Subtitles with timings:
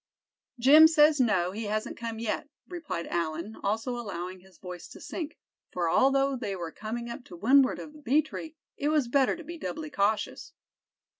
[0.57, 5.37] "Jim says no, he hasn't come yet," replied Allan, also allowing his voice to sink;
[5.71, 9.35] for although they were coming up to windward of the bee tree, it was better
[9.35, 10.53] to be doubly cautious.